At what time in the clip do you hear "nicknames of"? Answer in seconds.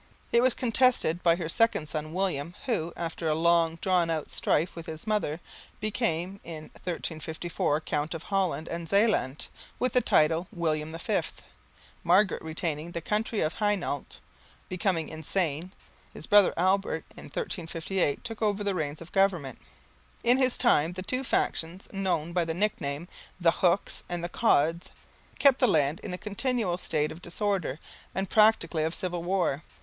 22.55-23.43